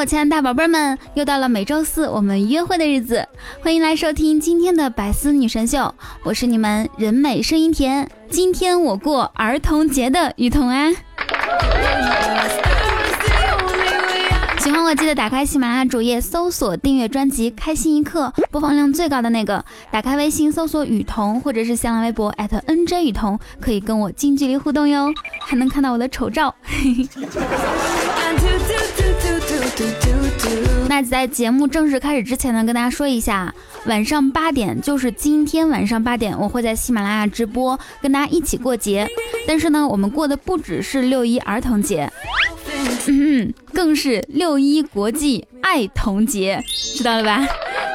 [0.00, 3.28] 我亲爱的大宝贝们，又到了每周四我们约会的日子，
[3.62, 10.88] 欢迎来收听今天的百思女神秀，我是你们人美声音甜，今天我过儿童节的雨桐啊。
[14.60, 19.62] 喜欢我记得打开喜马拉雅主页搜索订阅专辑《开心一刻》，播放量最高的那个。
[19.90, 26.54] 打开微信搜索雨桐，或者是新浪微博 @nj 雨桐，可以跟我近距离互动哟，还能看到我的丑照。
[26.62, 27.28] 嘿 嘿
[30.88, 33.54] 那在节目正式开始之前呢，跟大家说一下，
[33.86, 39.08] 晚上八点，就是今天晚上八点，我会在喜马拉雅直播，跟大家一起过节。
[39.46, 42.10] 但是呢，我们过的不只是六一儿童节，
[43.06, 46.62] 嗯，更是六一国际爱童节，
[46.96, 47.46] 知道了吧？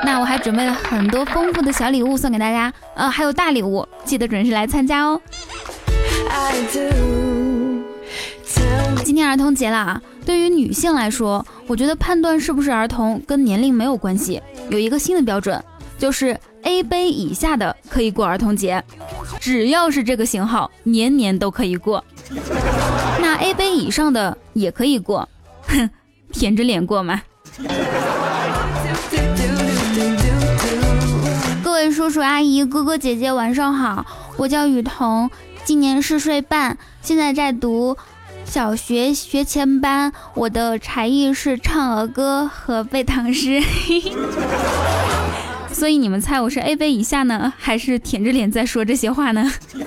[0.05, 5.19] 那我还准备了很多丰富的小礼物送给大家，呃，还有大礼物，记得准时来参加哦。
[9.03, 10.01] 今天儿童节了啊！
[10.25, 15.63] 对于女性来说，我觉得判断是不是儿童跟年龄没有关系，有一个新的标准，
[15.99, 18.83] 就是 A 杯以下的可以过儿童节，
[19.39, 22.03] 只要是这个型号，年年都可以过。
[23.21, 25.29] 那 A 杯以上的也可以过，
[25.67, 25.87] 哼，
[26.31, 27.21] 舔着脸过吗？
[31.63, 34.03] 各位叔叔阿姨、哥哥姐姐，晚上好，
[34.37, 35.29] 我叫雨桐，
[35.63, 37.95] 今年四岁半，现在在读。
[38.45, 43.61] 小学学前班，我的才艺是唱儿歌和背唐诗，
[45.71, 49.51] 所以你们猜我是 A 杯以下呢，还是舔着脸在说这些话呢？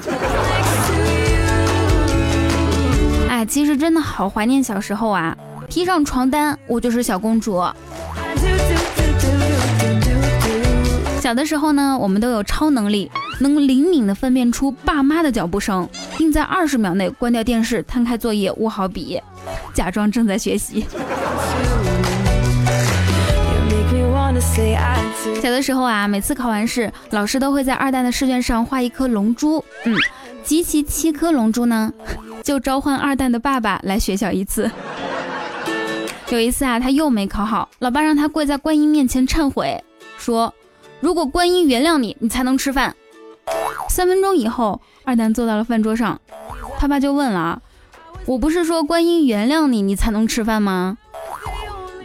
[3.30, 5.36] 哎，其实真的好怀念小时候啊！
[5.68, 7.62] 披上床单，我就是小公主。
[11.20, 13.10] 小的时候呢，我们都有超能力，
[13.40, 19.20] 能灵敏的分辨出爸妈的脚步声，并在二十秒内关掉电视，摊开作业，握好笔，
[19.72, 20.84] 假装正在学习。
[25.40, 29.94] 小的时候啊，每次考完试，老师都会在二蛋的试卷上画一颗龙珠，嗯，
[30.42, 31.92] 集齐七颗龙珠呢，
[32.42, 34.70] 就召唤二蛋的爸爸来学校一次。
[36.30, 39.82] 有一次啊，他又没考好，老爸让他跪在观音面前忏悔，
[40.18, 40.52] 说。
[41.00, 42.92] 如果观音原谅你，你才能吃饭。
[43.88, 46.20] 三分钟以后，二蛋坐到了饭桌上，
[46.78, 47.60] 他爸就问了啊
[48.26, 50.98] ：“我不是说观音原谅你，你才能吃饭吗？”“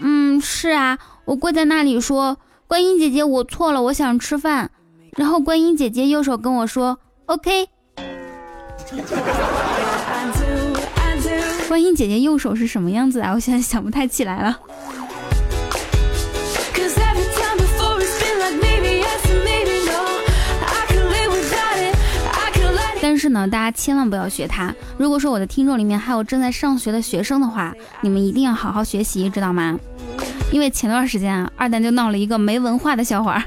[0.02, 2.38] 嗯，是啊，我跪在那里说，
[2.68, 4.72] 观音姐姐，我错了，我想吃饭。”
[5.16, 7.68] 然后观音姐姐右手跟我说：“OK。
[11.70, 13.32] ”观音姐姐右手是什么样子啊？
[13.34, 14.60] 我现在想不太起来了。
[23.24, 24.76] 是呢，大家千万不要学他。
[24.98, 29.80] 如果说我的听众里面还有正在上学的学生的话，你们一定要好好学习，知道吗？
[30.52, 33.46] 因为前段时间啊，二蛋就闹了一个没文化的笑话。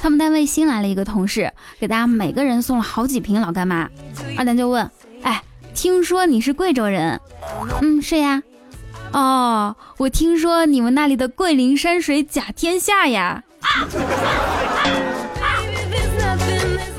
[0.00, 3.90] 他们单位新来了一个同事，给大家每个人送了好几瓶老干妈。
[4.38, 4.88] 二蛋就问
[5.24, 5.42] ：“哎，
[5.74, 7.20] 听说你是贵州人？
[7.82, 8.44] 嗯，是呀。
[9.10, 13.42] 哦，我听说你们那里的桂林山水甲天下呀。”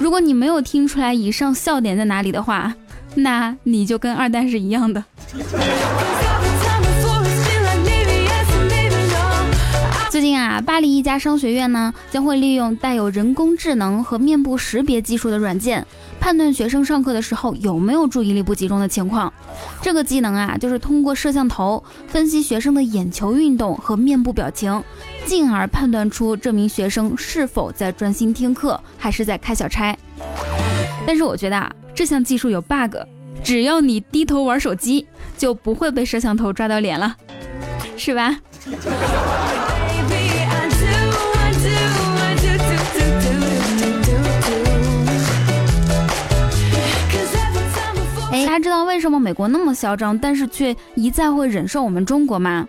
[0.08, 2.74] 如果你没有听出来以上笑点在哪里的话，
[3.16, 5.04] 那你就跟二蛋是一样的。
[10.10, 15.86] 最近啊，巴黎一家商学院呢将会利用带有人工智能和面部识别技术的软件，
[16.22, 19.32] 判断学生上课的时候有没有注意力不集中的情况。
[19.82, 24.82] 这个技能啊，就是通过摄像头分析学生的眼球运动和面部表情。
[25.28, 29.96] 进而判断出这名学生是否在专心听课，还是在开小差。
[31.06, 32.96] 但是我觉得啊，这项技术有 bug，
[33.44, 35.06] 只要你低头玩手机，
[35.38, 37.14] 就不会被摄像头抓到脸了，
[37.98, 38.40] 是吧？
[48.32, 52.66] 哎，大家知道为什么美国那么嚣张，但是却一再会忍受我们中国吗？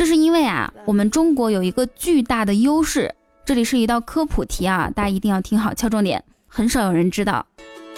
[0.00, 3.14] 这是因为啊，我们中国有一个巨大的优势。
[3.44, 6.24] 这里是一道科普题啊，大家一定要听好，敲重点。
[6.46, 7.46] 很少有人知道，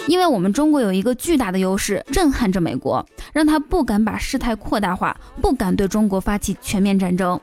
[0.07, 7.39] 因为我们中国有一个巨大的优势，震撼着美国，让他不敢把事态扩大化，不敢对中国发起全面战争。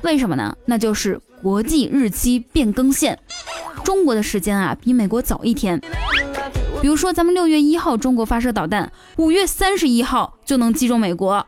[0.00, 0.56] 为什么呢？
[0.64, 3.18] 那就是国际日期变更线。
[3.84, 5.78] 中国的时间啊，比美国早一天。
[6.80, 11.44] 比如说，咱们六月一号中国发射导弹，五月三十一号就能击中美国，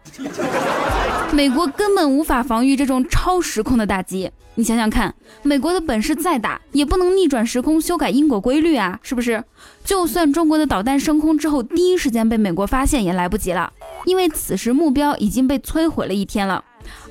[1.32, 4.30] 美国根本无法防御这种超时空的打击。
[4.56, 9.42] 你想想看，美国的本事再大，也不能逆转时空修改因果规律啊，是不是？
[9.84, 13.72] 就算中国的导弹升空之后，第一时间被美国发现也来不及了，
[14.04, 16.62] 因为此时目标已经被摧毁了一天了。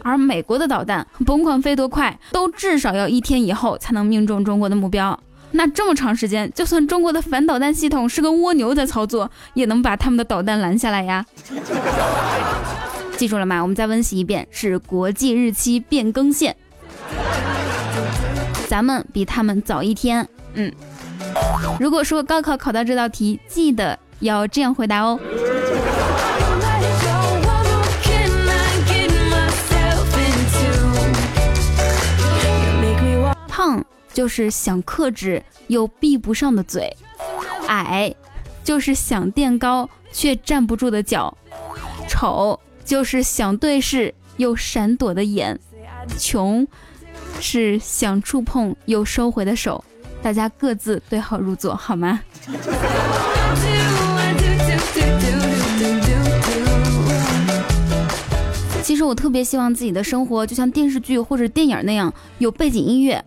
[0.03, 5.17] 而美国的导弹甭管飞多快，都至少要一天以后才能命中中国的目标。
[5.51, 11.25] 那这么长时间，就算中国的反导弹系统是个蜗牛在操作，也能把他们的导弹拦下来呀？
[13.19, 13.61] 记住了吗？
[13.61, 16.55] 我们再温习一遍，是国际日期变更线。
[18.65, 20.25] 咱们比他们早一天。
[20.53, 20.71] 嗯，
[21.81, 25.19] 如果说高考考到这道题，记得要这样回答哦。
[33.49, 33.83] 胖
[34.13, 36.95] 就是想克制又闭不上的嘴，
[37.67, 38.15] 矮
[38.63, 41.37] 就是想垫高却站不住的脚，
[42.07, 42.57] 丑
[42.89, 45.55] 就是想对视又闪躲的眼，
[46.17, 46.67] 穷
[47.39, 49.85] 是想触碰又收回的手。
[50.23, 52.19] 大家各自对号入座好吗？
[58.81, 63.23] 其实我特别希望自己的生活就像电视剧或者电影那样有背景音乐。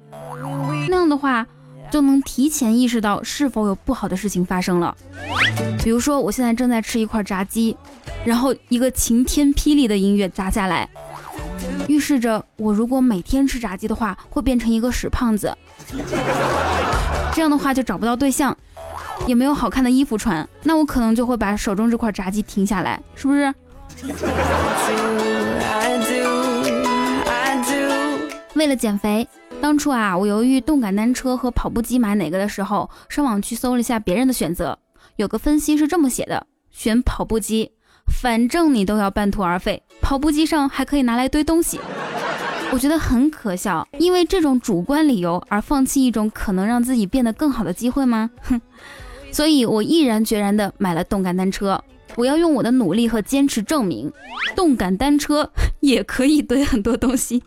[0.89, 1.47] 那样的话，
[1.93, 4.97] 就能提前意识到是否有不好的事情发生了。
[5.85, 7.77] 比如说，我现在正在吃一块炸鸡，
[8.25, 10.89] 然后一个晴天霹雳的音乐砸下来，
[11.87, 15.55] 预示着我如果每天吃炸鸡的话，会变成一个屎胖子。
[17.35, 18.57] 这样的话就找不到对象，
[19.27, 23.55] 也没有好看的衣服穿，那我可能就会把手中这块炸鸡停下来，是不是？
[28.55, 29.29] 为了减肥。
[29.63, 34.77] 当初啊，我犹豫动感单车和跑步机买哪个的时候，上网去搜了一下别人的选择，
[35.15, 37.71] 有个分析是这么写的：选跑步机，
[38.21, 41.79] 反正你都要半途而废，跑步机上还可以拿来堆东西。
[42.73, 48.29] 我觉得很可笑，因为这种主观理由而放弃一种可能让自己变得更好的机会吗？
[48.43, 48.61] 哼！
[49.31, 51.81] 所以我毅然决然的买了动感单车，
[52.17, 54.13] 我要用我的努力和坚持证明，
[54.57, 55.49] 动感单车
[55.79, 57.41] 也可以堆很多东西。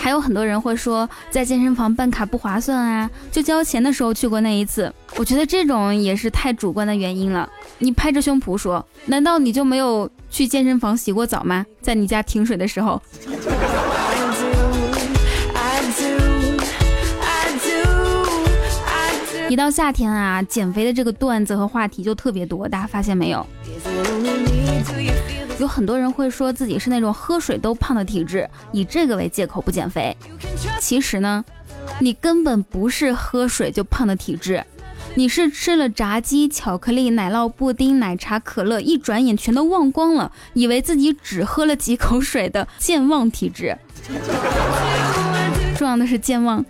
[0.00, 4.92] 还有很多人会说，在健身房办卡不划算啊，就交钱的时候去过那一次。
[5.16, 7.48] 我觉得这种也是太主观的原因了。
[7.78, 11.66] 你拍着胸脯说，难道你就没有去健身房洗过澡吗？
[11.82, 13.00] 在你家停水的时候。
[19.48, 23.46] 一到夏天啊，减肥的这个段子和话题就特别多，大家发现没有？
[25.58, 30.16] 有很多人会说自己是那种喝水都胖的体质，以这个为借口不减肥。
[30.78, 31.44] 其实呢，
[31.98, 34.62] 你根本不是喝水就胖的体质，
[35.14, 43.76] 你是吃了炸鸡、巧克力、奶酪、布丁、奶茶、可乐，一转眼全都忘光了，以为自己只喝了几口水的健忘体质。
[45.76, 46.64] 重要的是健忘。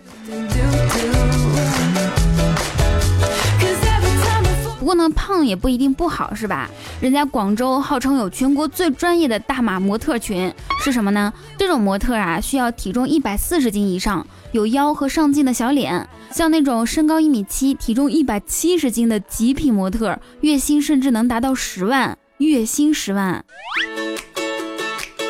[4.89, 6.67] 过呢，胖也不一定不好，是吧？
[6.99, 10.51] 人家广州号称有全国最专业的大码模特群，
[10.83, 11.31] 是什么呢？
[11.59, 16.09] 这种模特啊，需要体重一百四十斤以上，有腰和上镜的小脸。
[16.31, 23.45] 像那种身高一米七、体重一百七十斤的极品模特，月薪甚至能达到十万，月薪十万。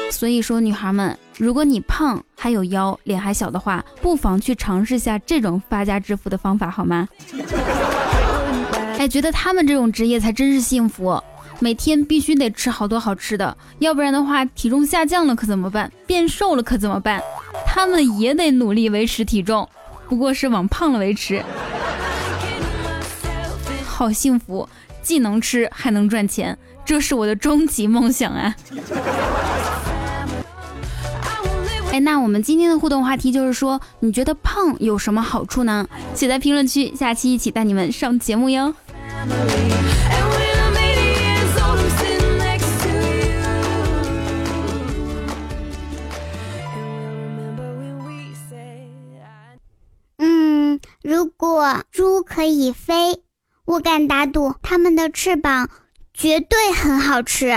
[0.09, 7.09] 所以说，女孩们，如果你胖还有腰，脸还小的话，不妨去尝试下这种发家致富的方法，好吗？
[8.99, 11.23] 哎，觉得他们这种职业才真是幸福，
[11.59, 15.89] 每天必须得吃好多好吃的，要不然的话体重下降了可怎么办？
[16.05, 17.23] 变瘦了可怎么办？
[17.65, 19.65] 他们也得努力维持体重，
[20.09, 21.41] 不过是往胖了维持。
[23.85, 24.67] 好幸福，
[25.01, 28.53] 既能吃还能赚钱，这是我的终极梦想啊！
[31.93, 35.87] 哎，那我们今天的互动话题就是说，你觉得胖有什么好处呢？
[36.13, 38.75] 写在评论区，下期一起带你们上节目哟。
[50.17, 53.23] 嗯，如果猪可以飞，
[53.65, 55.69] 我敢打赌它们的翅膀
[56.13, 57.53] 绝对很好吃。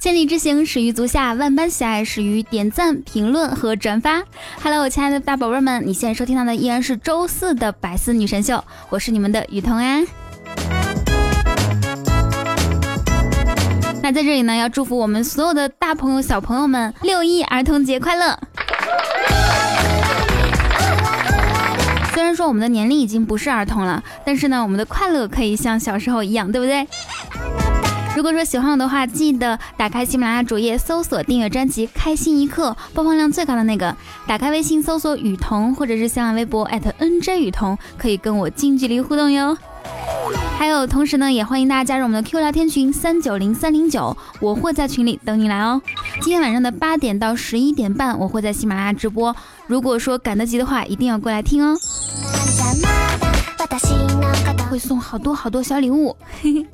[0.00, 4.22] 千里之行，始于足下；万般喜爱，始于点赞、评论和转发。
[4.62, 10.06] Hello，亲爱的大宝贝们，你现在收听到的依然是周四的百思女神秀，我是你们的雨桐安。
[14.02, 18.40] 那在这里呢，要祝福我们所有的大朋友、小朋友们六一儿童节快乐。
[22.14, 26.88] 虽然说我们的年龄已经不是儿童了，但是呢，我们的快乐可以像小时候一样，对不对？
[28.16, 33.96] 如果说喜欢我的话，记得打开喜马拉雅主页搜索订阅专辑《开心一刻》，播放量最高的那个。
[34.26, 39.56] 打开微信搜索雨桐，或者是新浪微博 @nj 雨桐，可以跟我近距离互动哟。
[40.58, 45.80] 还有，同时呢，也欢迎大家加入我们的 Q 聊天群三九零三零九，我会在群里等你来哦。
[46.20, 49.34] 今天晚上的八点到十一点半，我会在喜马拉雅直播。
[49.66, 51.76] 如果说赶得及的话，一定要过来听哦。
[54.68, 56.16] 会送好多好多小礼物。
[56.42, 56.66] 嘿嘿。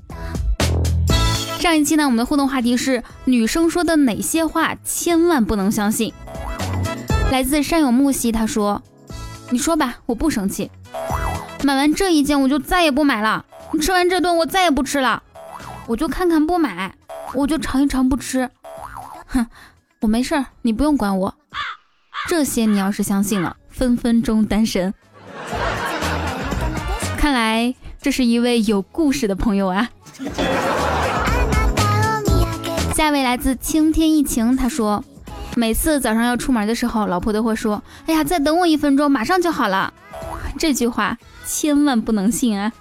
[1.66, 6.14] 上一期呢，我们的互动话题是女生说的哪些话千万不能相信。
[7.32, 8.80] 来自山有木兮，他说
[9.50, 10.70] ：“你说吧，我不生气。
[11.64, 13.44] 买完这一件我就再也不买了。
[13.80, 15.24] 吃完这顿我再也不吃了。
[15.88, 16.94] 我就看看不买，
[17.34, 18.48] 我就尝一尝不吃。
[19.26, 19.44] 哼，
[20.02, 21.34] 我没事儿，你不用管我。
[22.28, 24.94] 这些你要是相信了，分分钟单身。
[27.18, 29.90] 看来这是一位有故事的朋友啊。”
[32.96, 35.04] 下一位来自青天一晴，他说，
[35.54, 39.92] 每次早上要出门的时候，老婆都会说：“哎呀，再等我一分钟，马上就好了。
[40.58, 41.14] ”这句话
[41.46, 42.72] 千万不能信啊！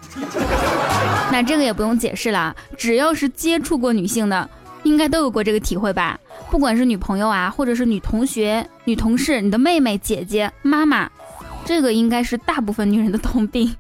[1.34, 4.50] 那这个也不用解释了，只要是接触过女性的，
[4.84, 6.18] 应该都有过这个体会吧？
[6.50, 11.12] 不管是女朋友啊，或者是女同学、女同事、你的妹妹、姐姐、妈妈，
[11.66, 13.76] 这个应该是大部分女人的通病。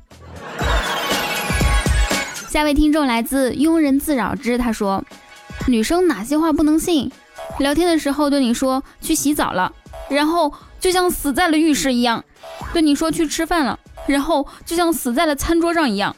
[2.49, 5.01] 下位听众来自庸人自扰之，他说。
[5.67, 7.11] 女生哪些话不能信？
[7.59, 9.71] 聊天的时候对你说去洗澡了，
[10.09, 12.21] 然后就像死在了浴室一样；
[12.73, 16.13] 对你说去吃饭了，然后就像死在了餐桌上一样；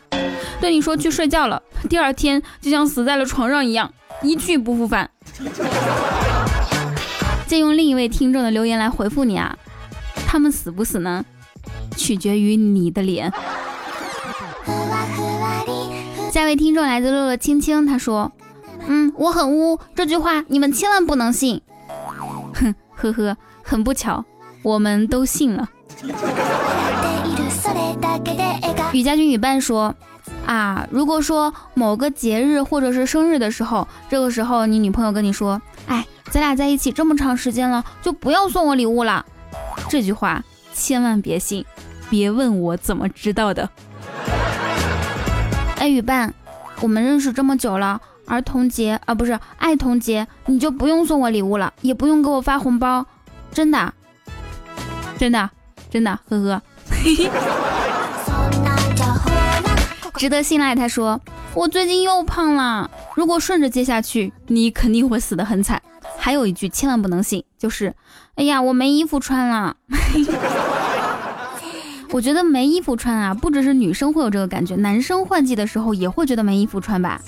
[0.59, 5.09] 对你说去睡觉了，第二天就像死在了床上一样，一去不复返。
[7.45, 9.57] 借用另一位听众的留言来回复你啊，
[10.27, 11.23] 他们死不死呢？
[11.95, 13.31] 取决于你的脸。
[16.31, 18.31] 下一位听众来自乐乐青青，他说。
[18.87, 21.61] 嗯，我很污，这句话你们千万不能信。
[22.53, 24.23] 哼，呵呵，很不巧，
[24.63, 25.67] 我们都信了。
[28.93, 29.93] 雨家军雨伴说
[30.45, 39.25] 啊，如果说某个节日或者是生日的时候，这个时候你女朋友跟你说，哎，咱俩在一起这么长时间了，就不要送我礼物了。
[39.89, 41.65] 这句话千万别信，
[42.09, 43.69] 别问我怎么知道的。
[45.77, 46.33] 哎，雨伴，
[46.81, 48.01] 我们认识这么久了。
[48.27, 53.05] 儿童节啊，不是爱童节，你就不用送我礼物了，也不用给我发红包，
[53.51, 53.93] 真的，
[55.17, 55.49] 真的，
[55.89, 56.61] 真的，呵呵。
[60.15, 60.75] 值得信赖。
[60.75, 61.19] 他说
[61.53, 65.81] 我最近又胖了，如果顺着接下去，你肯定会死得很惨。
[66.17, 67.93] 还有一句千万不能信，就是，
[68.35, 69.75] 哎呀，我没衣服穿了。
[72.09, 77.21] 我觉得没衣服穿啊，不只是女生会有这个感觉，男生换季的时候也会觉得没衣服穿吧？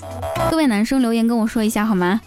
[0.50, 2.20] 各位男生留言跟我说一下好吗？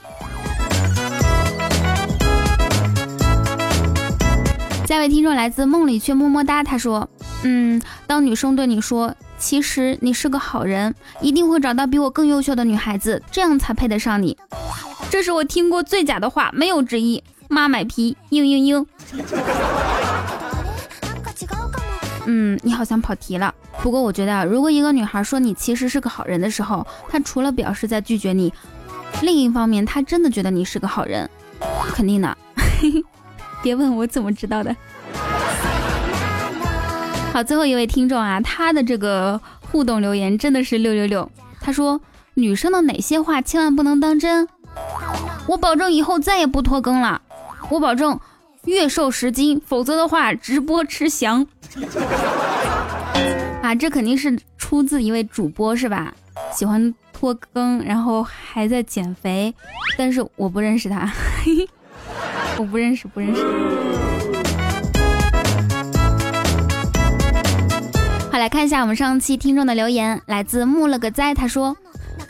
[4.86, 7.10] 下位听众来自梦里却么么哒，他说
[7.44, 14.38] ：“嗯，当女生对你说，其实你是个好人，一定会找到比我更优秀的女孩子，这样才配得上你。”
[15.10, 17.24] 这是我听过最假的话，没有之一。
[17.50, 18.86] 妈买皮，嘤嘤
[19.18, 19.93] 嘤。
[22.26, 23.54] 嗯，你好像跑题了。
[23.82, 28.54] 不过我觉得，如果一个女孩说你其实是个好人的时候，她除了表示在拒绝你，
[29.22, 31.30] 另一方面她真的觉得你是个好人，
[31.94, 32.38] 肯定的。
[33.62, 34.76] 别问我怎么知道的。
[37.34, 39.40] 好，最后一位听众啊，他的这个
[39.72, 41.30] 互动留言真的是六六六。
[41.60, 42.00] 他说
[42.36, 44.48] ：“女生的哪些话千万不能当真？
[45.48, 47.22] 我保证以后再也不拖更了。
[47.70, 48.18] 我保证。”
[48.66, 51.46] 月瘦十斤，否则的话直播吃翔。
[53.62, 56.14] 啊，这肯定是出自一位主播是吧？
[56.54, 59.54] 喜欢拖更，然后还在减肥，
[59.98, 61.12] 但是我不认识他，
[62.58, 63.42] 我不认识，不认识。
[68.32, 71.76] 好，来看一下我们上期听众的留言，来自木了个哉，他说：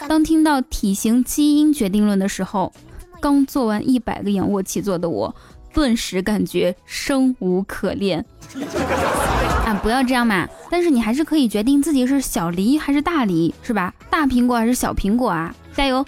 [0.08, 2.74] 当听到体型基因决定论的时候，
[3.22, 5.36] 刚做完一百个仰卧起坐的我。
[5.74, 8.24] 顿时感觉生无可恋
[9.66, 9.74] 啊！
[9.82, 10.48] 不要这样嘛！
[10.70, 13.94] 但是你还是可以决定自己是小梨还是大梨，是吧？
[14.10, 15.54] 大苹果还是小苹果啊？
[15.76, 16.06] 加油！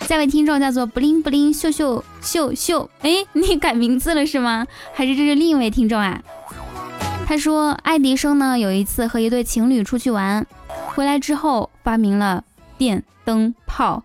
[0.00, 4.66] 下位听众叫做布灵布灵秀秀秀秀，哎，你改名字了是吗？
[4.92, 6.20] 还是这是另一位听众啊？
[7.26, 10.44] 他说爱迪生呢有一次和一对情侣出去玩，
[10.94, 12.44] 回来之后发明了
[12.76, 14.02] 电灯泡。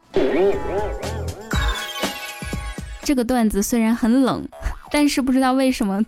[3.07, 4.45] 这个段子虽然很冷，
[4.91, 6.03] 但是不知道为什么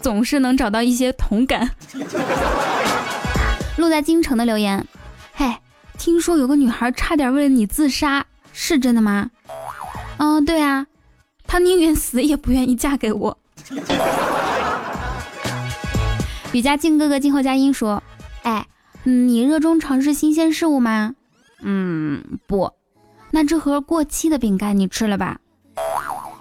[0.00, 1.68] 总是能找到一些同感。
[3.76, 4.86] 路在京城的留言，
[5.34, 5.56] 嘿，
[5.98, 9.28] 听说有个女孩差点为了你自杀，是真的吗？
[10.18, 10.86] 嗯，对啊，
[11.48, 13.36] 她宁愿死也不愿意嫁给我。
[16.52, 18.00] 雨佳静哥哥静候佳音说，
[18.44, 18.68] 哎，
[19.02, 21.16] 你热衷尝试新鲜事物吗？
[21.62, 22.72] 嗯，不。
[23.32, 25.40] 那这盒过期的饼干你吃了吧？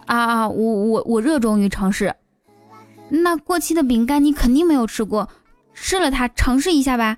[0.06, 2.16] 啊啊，我我我热衷于尝试。
[3.10, 5.30] 那过期的饼干你肯定没有吃过，
[5.74, 7.18] 吃了它尝试一下吧。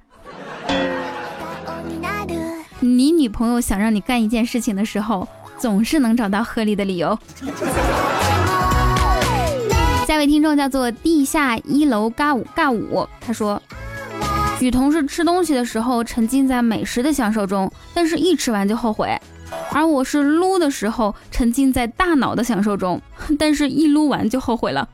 [2.80, 5.28] 你女朋友想让你干一件事情的时候，
[5.58, 7.18] 总是能找到合理的理由。
[10.06, 13.62] 下位听众叫做地下一楼尬舞尬舞，他说，
[14.62, 19.20] 与同事吃东西的时候沉浸在美食的享受中，但是一吃完就后悔。
[19.72, 23.02] 而我是撸的时候沉浸在大脑的享受中，
[23.38, 24.88] 但是一撸完就后悔了。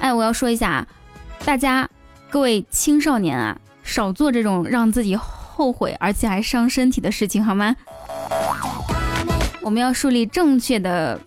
[0.00, 0.86] 哎，我要说一下啊，
[1.44, 1.88] 大家
[2.30, 7.74] 各位青少年啊，少做这种让自己后悔而且还伤身体的事情好吗？
[9.62, 11.18] 我们要树立正确的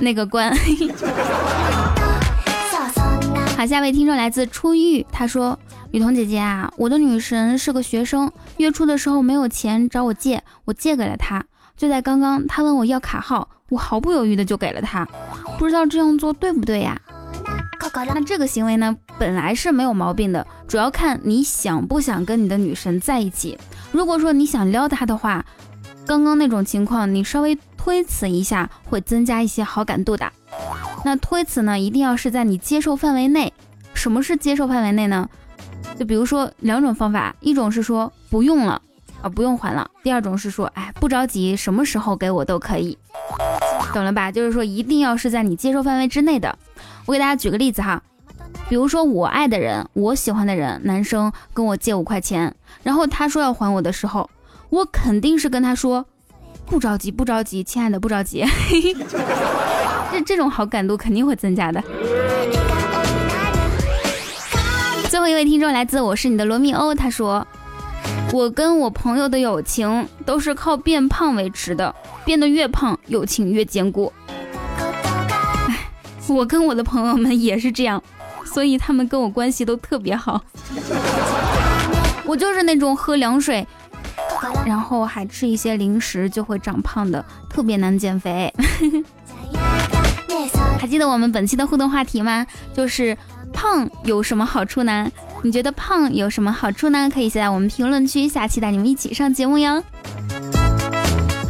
[0.00, 0.54] 那个观。
[3.56, 5.58] 好，下位听众来自初遇，他说。
[5.92, 11.44] 雨桐姐姐啊，我的女神是个学生，月初的时候没有钱找我借，我借给了她。
[11.76, 15.06] 就在刚刚，她问我要卡号，我毫不犹豫的就给了她。
[15.58, 16.98] 不知道这样做对不对呀？
[18.06, 23.58] 那这个行为呢，本来是没有毛病的，主要看你想不想跟你的女神在一起。
[23.90, 25.44] 如果说你想撩她的话，
[26.06, 30.32] 刚刚那种情况，你稍微推辞一下，会增加一些好感度的。
[31.04, 33.52] 那推辞呢，一定要是在你接受范围内。
[33.92, 35.28] 什么是接受范围内呢？
[35.98, 38.80] 就比如说两种方法，一种是说不用了
[39.20, 42.98] 啊，不用还了；第二种是说，哎，不着急，什么时候给我都可以，
[43.94, 44.32] 懂了吧？
[44.32, 46.58] 就是说一定要是在你接受范围之内的。
[47.06, 48.02] 我给大家举个例子哈，
[48.68, 54.28] 比如说我爱的人，我喜欢的人，男生跟我借五块钱，然后他说要还我的时候，
[54.70, 56.04] 我肯定是跟他说
[56.66, 58.44] 不着急，不着急，亲爱的，不着急。
[60.10, 61.82] 这这种好感度肯定会增加的。
[65.12, 67.46] 最后一位听众来自我是你的罗密欧，他说
[68.32, 71.94] ：“我跟我朋友的友情都是靠变胖维持的，
[72.24, 74.10] 变得越胖，友情越坚固。”
[75.68, 75.78] 哎，
[76.28, 78.02] 我跟我的朋友们也是这样，
[78.46, 80.42] 所以他们跟我关系都特别好。
[82.24, 83.66] 我就是那种喝凉水，
[84.64, 88.50] 然后还吃一些零食就会长胖的，特别难减肥。
[90.80, 92.46] 还记得我们本期的互动话题吗？
[92.72, 93.14] 就是。
[93.62, 95.08] 胖有什么好处呢？
[95.44, 97.08] 你觉得胖有什么好处呢？
[97.08, 99.80] 可以写在我们评论区，下期带你们一起上节目哟。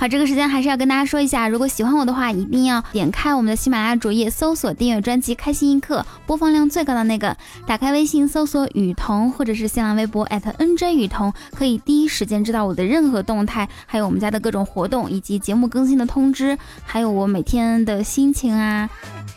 [0.03, 7.37] 好，这个时间还是要跟大家说一下，如果喜欢我的话，一定要点开我们的喜马拉雅主页，搜索订阅专辑《开心一刻》，播放量最高的那个。
[7.69, 18.91] 打开微信搜索雨桐，或者是新浪微博 @nj 雨桐，可以第一时间知道我的任何动态，还有我们家的各种活动以及节目更新的通知，还有我每天的心情啊。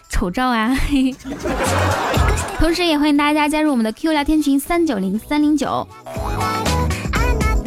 [0.10, 0.75] 丑照啊！
[2.58, 5.88] 同时也欢迎大家加入我们的 Q 聊天群三九零三零九。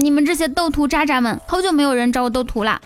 [0.01, 2.81] 你们这些斗图渣渣们，好久没有人找我斗图了。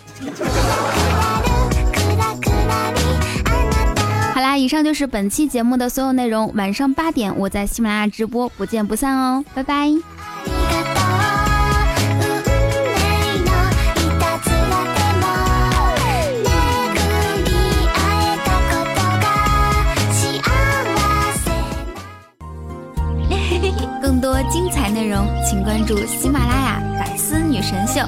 [4.34, 6.50] 好啦，以上就是本期节目的所有内容。
[6.54, 9.44] 晚上八点，我在喜马拉雅直播，不见不散哦！
[9.54, 9.90] 拜拜。
[24.02, 26.82] 更多精彩内容，请关注喜马拉雅
[27.32, 28.00] 《百思女神秀》。